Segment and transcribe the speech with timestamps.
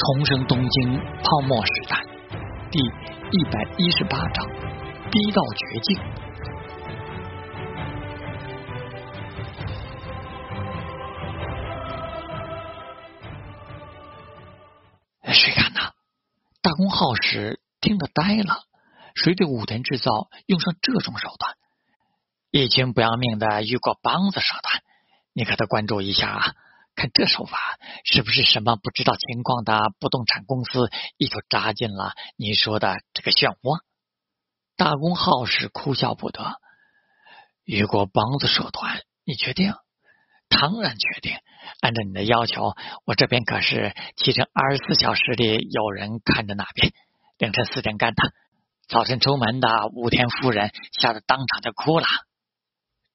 [0.00, 2.02] 重生东京泡沫时代
[2.70, 4.48] 第一百一十八章：
[5.10, 5.98] 逼到绝境。
[15.34, 15.92] 谁敢呐？
[16.62, 18.62] 大公浩时听得呆了。
[19.14, 21.56] 谁对武田制造用上这种手段？
[22.50, 24.82] 一群不要命的雨果帮子手段，
[25.34, 26.54] 你可得关注一下啊！
[27.00, 33.80] 看这手法，是不是什么不知道情况的不动产公司一头扎进了你说的这个漩涡？
[34.76, 36.60] 大公好时哭笑不得。
[37.64, 39.72] 雨果帮子手段，你确定？
[40.50, 41.38] 当然确定。
[41.80, 42.74] 按照你的要求，
[43.06, 46.92] 我这边可是七乘二十四小时里有人看着那边，
[47.38, 48.22] 凌晨四点干的。
[48.88, 52.06] 早晨出门的武田夫人吓得当场就哭了。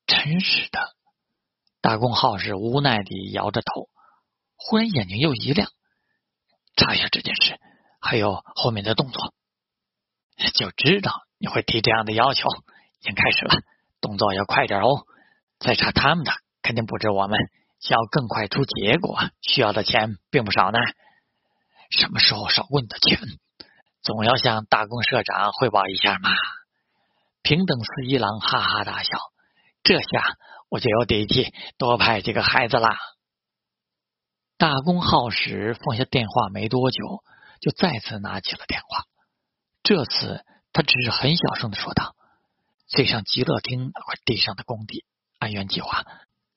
[0.08, 0.80] 真是的，
[1.85, 3.89] 大公浩是无奈地摇着头，
[4.57, 5.69] 忽然眼睛又一亮，
[6.75, 7.59] 查一下这件事，
[8.02, 9.36] 还有后面的动作。
[10.56, 13.59] 就知道你会提这样的要求，已经开始了，
[14.02, 15.06] 动作要快点哦。
[15.59, 16.31] 再查他们的，
[16.63, 17.38] 肯定不止我们，
[17.80, 20.80] 想要更快出结果，需要的钱并不少呢。
[21.91, 23.19] 什么时候少过你的钱？
[24.02, 26.31] 总要向大公社长汇报一下嘛！
[27.44, 29.19] 平等司一郎哈哈大笑，
[29.83, 30.36] 这下
[30.76, 32.98] 我就有底气多派几个孩子啦。
[34.58, 37.23] 大公耗时放下电话没多久，
[37.62, 39.06] 就再次拿起了电话。
[39.84, 42.14] 这次他只是很小声的说道
[42.88, 45.06] ：“最上极乐厅那块地上的工地，
[45.40, 46.03] 按原计划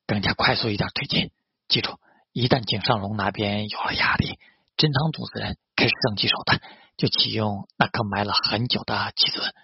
[0.05, 1.31] 更加快速一点推进。
[1.69, 2.01] 记住，
[2.33, 4.37] 一旦井上龙那边有了压力，
[4.77, 6.61] 真堂组织人开始升级手段。”
[6.99, 9.55] 就启用那颗埋了很久的棋子。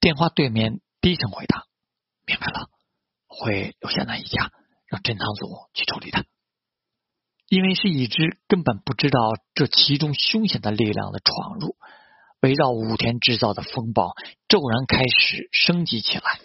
[0.00, 1.66] 电话对面低声回答
[2.24, 2.70] ：“明白了，
[3.30, 4.50] 会留下那一家，
[4.86, 6.26] 让侦探组去处理的。
[7.48, 9.18] 因为是一只根本不知道
[9.54, 11.76] 这其中凶险的力量的闯入，
[12.40, 14.14] 围绕武田制造的风暴
[14.48, 16.40] 骤然开始升级起来。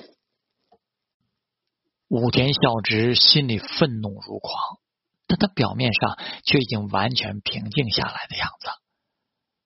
[2.07, 4.79] 武田孝直心里愤怒如狂，
[5.27, 8.67] 但他表面上却已经完全平静下来的样子。”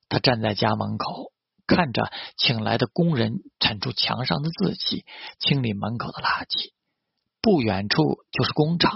[0.09, 1.31] 他站在家门口，
[1.67, 5.05] 看着请来的工人铲除墙上的字迹，
[5.39, 6.73] 清理门口的垃圾。
[7.41, 8.91] 不远处就是工厂，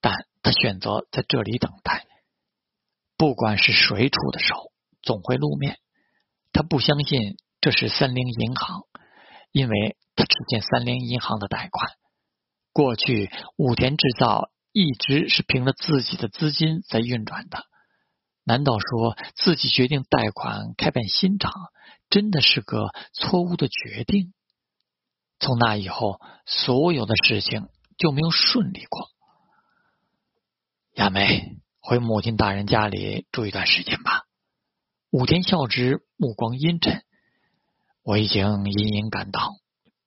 [0.00, 2.06] 但他选择在这里等待。
[3.16, 5.78] 不管是谁出的手，总会露面。
[6.52, 8.82] 他不相信这是三菱银行，
[9.50, 11.90] 因为他只见三菱银行的贷款。
[12.72, 17.64] 过去武田制造一直是凭着自己的资金在运转的。
[18.42, 21.52] 难道说自己决定贷款开办新厂，
[22.10, 24.33] 真的是个错误的决定？
[25.38, 27.68] 从那以后，所有的事情
[27.98, 29.08] 就没有顺利过。
[30.94, 34.22] 亚梅，回母亲大人家里住一段时间吧。
[35.10, 37.04] 武田孝直目光阴沉，
[38.02, 39.50] 我已经隐隐感到，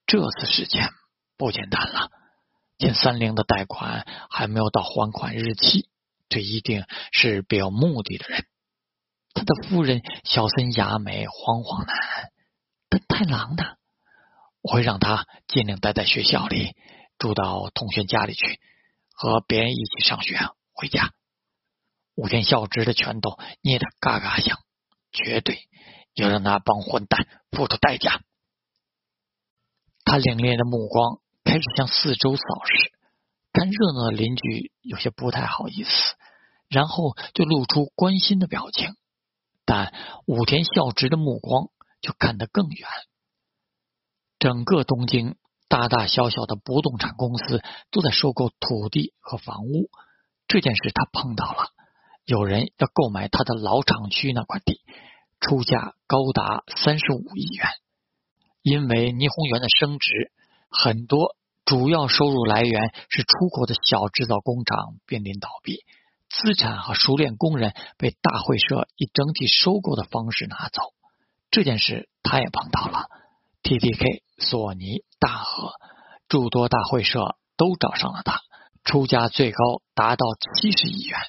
[0.05, 0.89] 这次事件
[1.37, 2.09] 不简单了。
[2.77, 5.89] 见三菱的贷款还没有到还款日期。
[6.29, 6.83] 这一定
[7.13, 8.45] 是别有目的的人。
[9.33, 12.31] 他的夫人小森雅美惶惶难安，
[12.89, 13.76] 但太郎呢？
[14.67, 16.75] 我会让他尽量待在学校里，
[17.17, 18.59] 住到同学家里去，
[19.13, 20.37] 和别人一起上学
[20.73, 21.13] 回家。
[22.15, 24.59] 武田孝直的拳头捏得嘎嘎响，
[25.13, 25.69] 绝对
[26.13, 28.19] 要让那帮混蛋付出代价。
[30.03, 32.91] 他凌冽的目光开始向四周扫视。
[33.53, 35.89] 看热闹的邻居有些不太好意思，
[36.67, 38.97] 然后就露出关心的表情。
[39.63, 39.93] 但
[40.25, 41.69] 武田孝直的目光
[42.01, 42.89] 就看得更远。
[44.39, 45.35] 整个东京
[45.67, 49.89] 大大小小的不动产公司都在收购土地和房屋。
[50.47, 51.69] 这件事他碰到了，
[52.25, 54.81] 有人要购买他的老厂区那块地，
[55.39, 57.67] 出价高达三十五亿元。
[58.61, 60.31] 因为霓虹园的升值，
[60.69, 61.35] 很多。
[61.65, 65.83] 主要收入来源是出口的小制造工厂濒临倒闭，
[66.29, 70.81] 资产和熟练工人被大会社以整体收购的方式拿走。
[71.51, 73.07] 这件事他也碰到了
[73.67, 75.73] ，T D K、索尼、大和
[76.29, 78.39] 诸多大会社都找上了他，
[78.85, 80.25] 出价最高达到
[80.55, 81.19] 七十亿元。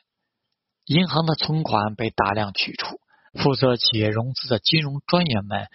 [0.85, 3.01] 银行的存款被大量取出，
[3.43, 5.67] 负责企业融资的金融专员们。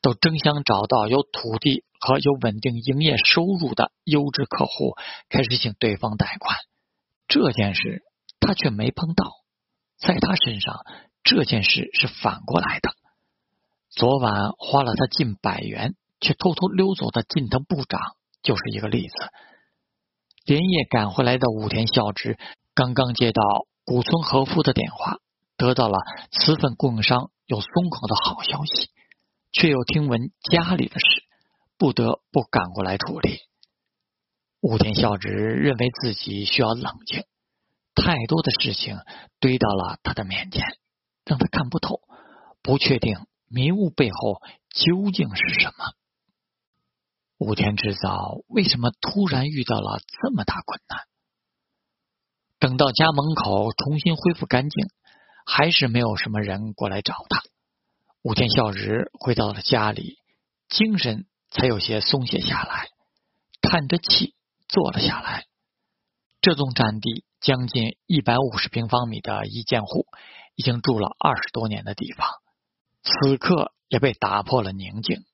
[0.00, 4.94] 都争相找到有土地和有稳定营业收入的优质客户，
[5.28, 6.56] 开始请对方贷款。
[7.26, 8.04] 这件事
[8.38, 9.32] 他却没碰到，
[9.98, 10.76] 在他身上
[11.24, 12.92] 这件事是反过来的。
[13.90, 18.00] 昨晚花了他近百元，却偷偷溜走的近藤部长
[18.42, 19.14] 就是一个例子。
[20.44, 22.38] 连夜赶回来的武田孝直
[22.74, 23.42] 刚刚接到
[23.84, 25.18] 古村和夫的电话，
[25.56, 25.98] 得到了
[26.30, 28.90] 磁粉供应商有松口的好消息，
[29.52, 31.06] 却又听闻家里的事，
[31.76, 33.40] 不得不赶过来处理。
[34.60, 37.24] 武田孝直认为自己需要冷静，
[37.94, 38.98] 太多的事情
[39.38, 40.64] 堆到了他的面前，
[41.24, 42.00] 让他看不透，
[42.62, 43.18] 不确定
[43.48, 44.40] 迷雾背后
[44.70, 45.92] 究竟是什么。
[47.38, 51.06] 武田制造为什么突然遇到了这么大困难？
[52.58, 54.88] 等到家门口重新恢复干净，
[55.46, 57.42] 还是没有什么人过来找他。
[58.22, 60.18] 武田孝直回到了家里，
[60.68, 62.88] 精神才有些松懈下来，
[63.62, 64.34] 叹着气
[64.66, 65.46] 坐了下来。
[66.40, 70.08] 这栋占地将近一百五十平方米的一间户，
[70.56, 72.28] 已经住了二十多年的地方，
[73.04, 75.24] 此刻也被打破了宁静。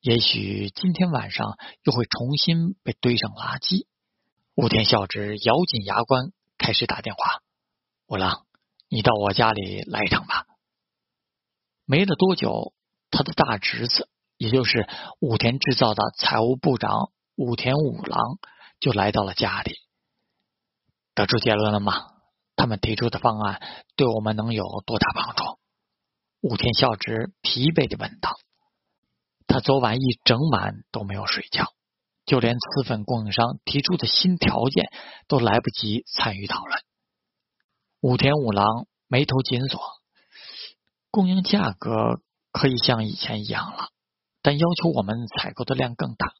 [0.00, 3.86] 也许今天晚上又会重新被堆上垃圾。
[4.54, 6.32] 武田孝直咬紧牙关。
[6.62, 7.40] 开始打电话，
[8.06, 8.44] 五郎，
[8.90, 10.44] 你到我家里来一趟吧。
[11.86, 12.74] 没了多久，
[13.10, 14.86] 他的大侄子，也就是
[15.20, 18.38] 武田制造的财务部长武田五郎，
[18.78, 19.72] 就来到了家里。
[21.14, 21.94] 得出结论了吗？
[22.56, 23.62] 他们提出的方案
[23.96, 25.58] 对我们能有多大帮助？
[26.42, 28.36] 武田孝直疲惫的问道。
[29.50, 31.72] 他昨晚一整晚都没有睡觉。
[32.26, 34.92] 就连瓷粉供应商提出的新条件
[35.26, 36.80] 都来不及参与讨论。
[38.00, 39.80] 武田五郎眉头紧锁，
[41.10, 42.20] 供应价格
[42.52, 43.88] 可以像以前一样了，
[44.42, 46.32] 但要求我们采购的量更大。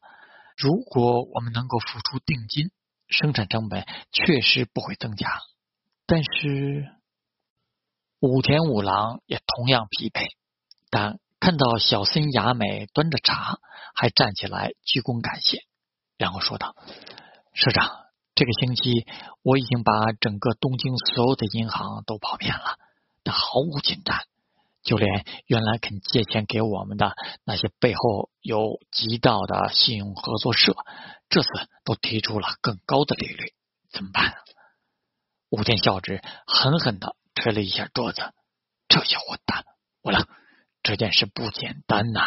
[0.56, 2.70] 如果我们能够付出定金，
[3.08, 5.40] 生产成本确实不会增加。
[6.06, 6.86] 但是
[8.20, 10.28] 武田五郎也同样疲惫，
[10.88, 13.58] 但看到小森雅美端着茶，
[13.94, 15.64] 还站起来鞠躬感谢。
[16.18, 16.76] 然后说道
[17.54, 17.90] ：“社长，
[18.34, 19.06] 这个星期
[19.42, 22.76] 我已经把整个东京所有的银行都跑遍了，
[23.24, 24.26] 但毫无进展。
[24.82, 27.14] 就连原来肯借钱给我们的
[27.44, 30.74] 那些背后有极道的信用合作社，
[31.28, 31.48] 这次
[31.84, 33.54] 都提出了更高的利率，
[33.90, 34.34] 怎么办？”
[35.48, 38.34] 武田孝之狠狠的捶了一下桌子
[38.88, 39.64] ：“这小混蛋！
[40.02, 40.28] 我了，
[40.82, 42.26] 这件事不简单呐！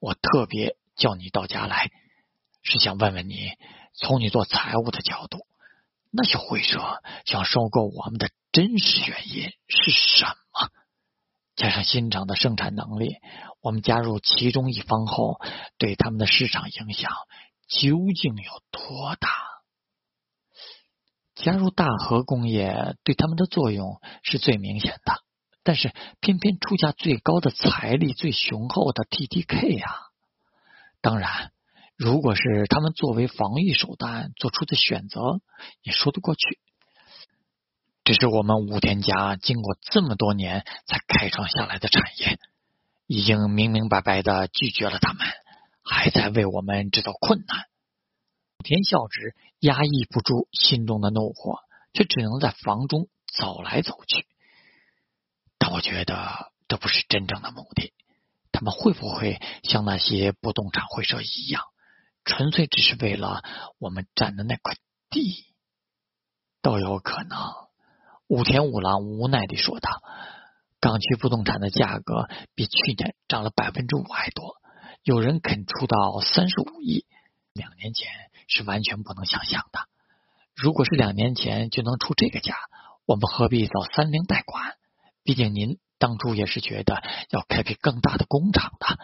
[0.00, 1.90] 我特别叫你到家来。”
[2.62, 3.52] 是想问问你，
[3.94, 5.46] 从你做财务的角度，
[6.10, 10.68] 那些会社想收购我们的真实原因是什么？
[11.56, 13.16] 加上新厂的生产能力，
[13.62, 15.40] 我们加入其中一方后，
[15.78, 17.12] 对他们的市场影响
[17.66, 19.28] 究竟有多大？
[21.34, 25.22] 加入大和工业对他们的作用是最明显的，
[25.70, 29.86] 但是偏偏出价最高的财力最雄厚的 T T K 呀，
[31.00, 31.52] 当然。
[31.96, 35.20] 如果是他们作为防御手段做出的选择，
[35.82, 36.58] 也说得过去。
[38.02, 42.40] 只是我们武田家经过这么多年才开创下来的产业，
[43.06, 45.24] 已经明明白白的拒绝了他们，
[45.84, 47.66] 还在为我们制造困难。
[48.58, 51.60] 武田孝直压抑不住心中的怒火，
[51.92, 54.26] 却只能在房中走来走去。
[55.72, 57.92] 我觉得这不是真正的目的。
[58.52, 61.62] 他们会不会像那些不动产会社一样？
[62.24, 63.42] 纯粹只是为了
[63.78, 64.74] 我们占的那块
[65.08, 65.46] 地，
[66.60, 67.38] 都有可能。
[68.26, 70.02] 武田五郎无奈地说道
[70.80, 74.56] ：“港区不动产的价格比去年涨了百分之五还多，
[75.02, 77.06] 有人肯出到三十五亿，
[77.52, 78.10] 两年前
[78.48, 79.80] 是完全不能想象的。
[80.54, 82.56] 如果是两年前就能出这个价，
[83.06, 84.74] 我们何必找三菱贷款？
[85.22, 88.98] 毕竟您当初也是觉得要开辟更大的工厂的，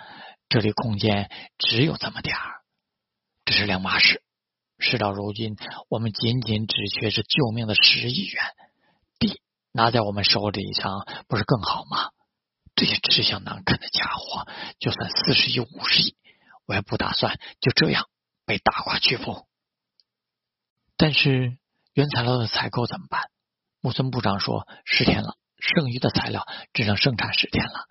[0.49, 2.63] 这里空间只有这么点儿。”
[3.45, 4.23] 这是两码事。
[4.79, 5.57] 事到如今，
[5.89, 8.45] 我们仅仅只缺这救命的十亿元，
[9.19, 9.41] 地
[9.73, 12.11] 拿在我们手里上，不是更好吗？
[12.75, 14.47] 这些吃相难看的家伙，
[14.79, 16.15] 就算四十亿、五十亿，
[16.67, 18.07] 我也不打算就这样
[18.45, 19.47] 被打垮屈服。
[20.99, 21.57] 但是
[21.95, 23.31] 原材料的采购怎么办？
[23.81, 27.87] 木村部长说，十天了，剩余的材料只能生产十天了，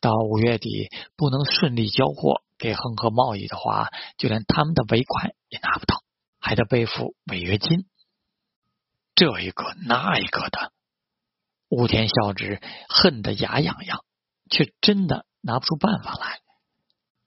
[0.00, 2.42] 到五月底不能顺利交货。
[2.58, 3.88] 给恒河贸易的话，
[4.18, 6.04] 就连他们的尾款也拿不到，
[6.38, 7.86] 还得背负违约金。
[9.16, 10.70] 这一个那一个的，
[11.68, 14.04] 武田孝直恨得牙痒痒，
[14.48, 16.38] 却真的拿不出办法来。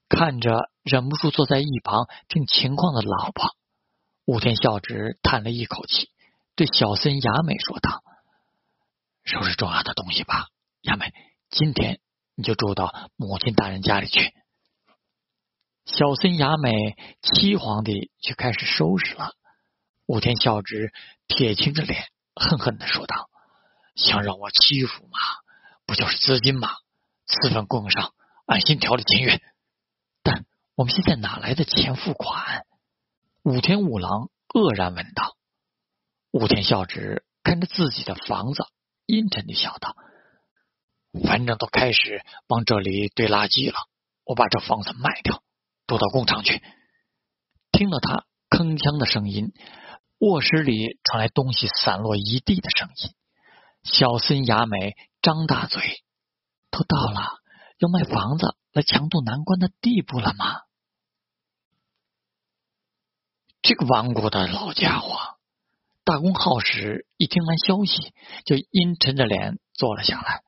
[0.07, 3.57] 看着忍不住坐在一旁听情况的老婆，
[4.23, 6.11] 武田孝直叹了一口气，
[6.55, 8.03] 对小森雅美说道
[9.25, 10.47] ：“收拾重要的东西吧，
[10.81, 11.11] 雅美，
[11.49, 11.99] 今天
[12.35, 14.33] 你就住到母亲大人家里去。”
[15.85, 16.71] 小森雅美
[17.21, 19.33] 凄惶地就开始收拾了。
[20.05, 20.93] 武田孝直
[21.27, 22.05] 铁青着脸，
[22.35, 23.29] 恨恨的说道
[23.95, 25.19] ：“想让我欺负吗？
[25.85, 26.69] 不就是资金吗？
[27.25, 28.13] 此份供应商
[28.45, 29.41] 按新条例签约，
[30.21, 32.65] 但我们现在哪来的钱付款？
[33.41, 35.35] 武田五郎愕然问道。
[36.31, 38.63] 武田孝直看着自己的房子，
[39.05, 39.95] 阴沉的笑道
[41.25, 43.77] ：“反正都开始往这里堆垃圾了，
[44.23, 45.43] 我把这房子卖掉，
[45.87, 46.63] 住到工厂去。”
[47.71, 49.53] 听到他铿锵的声音，
[50.19, 53.13] 卧室里传来东西散落一地的声音。
[53.83, 56.03] 小森雅美张大嘴
[56.71, 57.21] ：“都到了
[57.77, 60.61] 要卖房子来强渡难关的地步了吗？”
[63.61, 65.34] 这个顽固的老家伙！
[66.05, 68.13] 大公浩时一听完消息，
[68.45, 70.43] 就阴沉着脸坐了下来。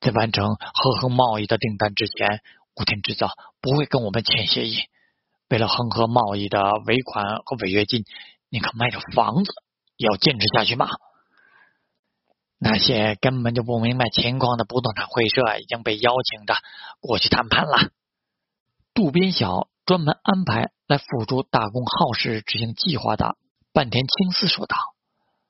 [0.00, 2.40] 在完成恒河贸易的订单之前，
[2.74, 3.28] 武田制造
[3.60, 4.78] 不会跟我们签协议。
[5.50, 8.04] 为了恒河贸易的尾款和违约金，
[8.48, 9.52] 宁可卖掉房子
[9.98, 10.88] 也要坚持下去吗？
[12.58, 16.54] 那些根本就不明白情况的不动产会社已经被邀请的
[17.00, 17.90] 过去谈判了。
[18.94, 23.36] 渡边晓专门安排来辅助大公浩时执行计划的
[23.74, 24.76] 半田清司说道：“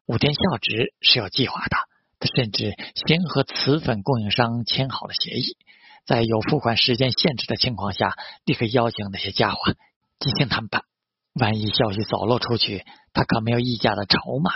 [0.09, 1.76] 武田孝直是有计划的，
[2.19, 5.59] 他甚至先和磁粉供应商签好了协议，
[6.07, 8.16] 在有付款时间限制的情况下，
[8.47, 9.75] 立刻邀请那些家伙
[10.21, 10.85] 进行谈判。
[11.35, 14.52] 万一消息走漏出去，他可没有议价的筹码。”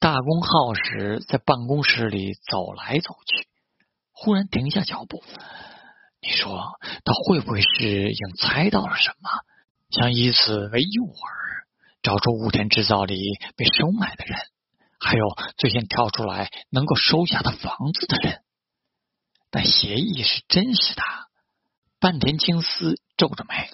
[0.00, 3.46] 大公浩时在办公室里走来走去，
[4.10, 5.22] 忽然停下脚步。
[6.20, 6.60] 你说
[7.04, 9.30] 他会不会是已经猜到了什么，
[9.90, 11.41] 想以此为诱饵，
[12.02, 13.16] 找出武田制造里
[13.56, 14.38] 被收买的人，
[14.98, 15.24] 还有
[15.56, 18.42] 最先跳出来能够收下的房子的人？
[19.50, 21.02] 但协议是真实的。
[22.00, 23.70] 半田青司皱着眉，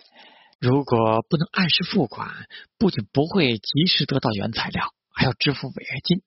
[0.60, 4.92] 如果不能按时付款，不仅不会及时得到原材料。
[5.10, 6.22] 还要支付违约金，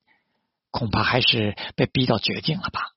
[0.70, 2.90] 恐怕还是被逼到绝境了吧？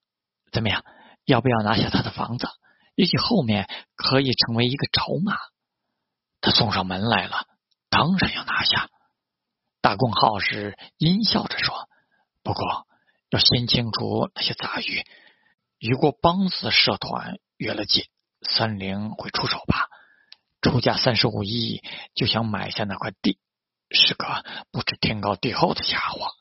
[0.51, 0.83] 怎么样？
[1.23, 2.47] 要不要拿下他的房子？
[2.95, 5.37] 也许后面可以成为一个筹码。
[6.41, 7.47] 他送上门来了，
[7.89, 8.89] 当然要拿下。
[9.85, 11.87] 大公号是阴笑着说
[12.41, 12.87] ：“不过
[13.29, 15.05] 要先清除那些杂鱼。
[15.79, 18.07] 如果帮子社团约了界，
[18.41, 19.87] 三菱会出手吧？
[20.59, 21.83] 出价三十五亿，
[22.15, 23.37] 就想买下那块地。”
[23.93, 26.31] 是个不知天高地厚的家伙。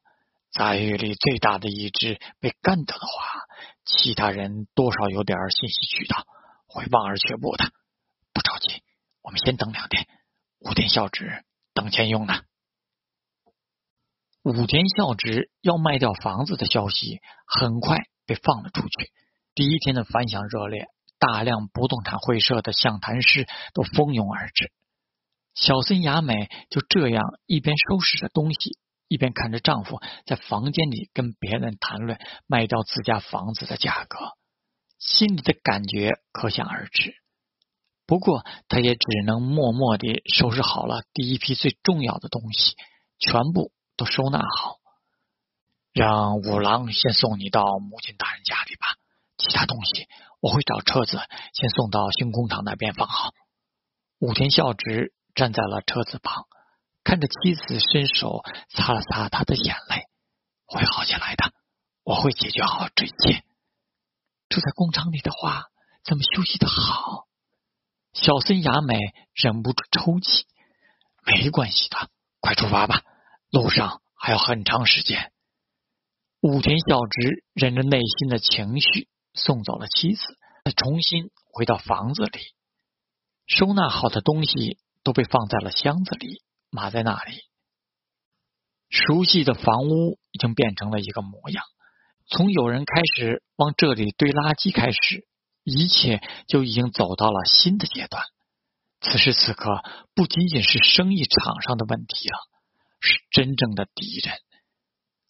[0.50, 3.42] 杂鱼里最大的一只被干掉的话，
[3.84, 6.24] 其他人多少有点信息渠道，
[6.66, 7.66] 会望而却步的。
[8.32, 8.82] 不着急，
[9.20, 10.08] 我们先等两天。
[10.60, 12.40] 五天校址等钱用呢。
[14.44, 17.96] 武田孝直要卖掉房子的消息很快
[18.26, 19.10] 被放了出去。
[19.54, 20.84] 第一天的反响热烈，
[21.18, 24.70] 大量不动产会社的相谈师都蜂拥而至。
[25.54, 28.76] 小森雅美就这样一边收拾着东西，
[29.08, 34.18] 一边看着丈夫在房间里跟别人谈论卖掉自家房子的价格，
[34.98, 37.14] 心里的感觉可想而知。
[38.04, 42.74] 不过，她也只能默默地收拾好了第一批最重要的东西，
[43.18, 44.76] 全部都收纳好，
[45.92, 48.96] 让五郎先送你到母亲大人家里吧。
[49.36, 50.08] 其他东西
[50.40, 51.20] 我会找车子
[51.52, 53.32] 先送到新工厂那边放好。
[54.18, 55.12] 武田孝直。
[55.36, 56.46] 站在了车子旁，
[57.02, 60.04] 看着妻子伸手擦了擦他的眼泪，
[60.64, 61.50] 会好起来的，
[62.04, 63.42] 我会解决好这一切。
[64.48, 65.64] 住在工厂里的话，
[66.04, 67.26] 怎么休息的好？
[68.12, 68.96] 小森雅美
[69.32, 70.46] 忍不住抽泣。
[71.26, 72.08] 没关系的，
[72.38, 73.02] 快出发吧，
[73.54, 75.32] 路上还有很长时间。
[76.40, 80.22] 武田孝直忍着内心的情绪，送走了妻子，
[80.64, 82.40] 再重新回到房子里，
[83.46, 84.78] 收纳好的东西。
[85.04, 87.42] 都被放在了箱子里，码在那里。
[88.88, 91.62] 熟悉的房屋已经变成了一个模样。
[92.26, 95.26] 从有人开始往这里堆垃圾开始，
[95.62, 98.24] 一切就已经走到了新的阶段。
[99.02, 99.82] 此时此刻，
[100.14, 102.38] 不仅仅是生意场上的问题了，
[103.04, 104.34] 是真正的敌人。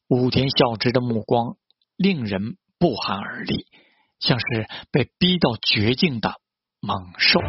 [0.09, 1.57] 武田孝之的目光
[1.97, 3.67] 令人不寒而栗，
[4.21, 6.35] 像是被逼到绝境的
[6.81, 7.41] 猛兽。